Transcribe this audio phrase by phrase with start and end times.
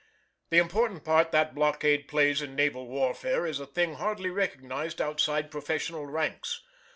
[0.49, 5.51] The important part that blockade plays in naval warfare is a thing hardly recognised outside
[5.51, 6.63] professional ranks.